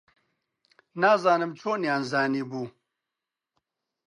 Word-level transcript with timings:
نازانم 1.01 1.51
چۆنیان 1.59 2.01
زانیبوو. 2.11 2.63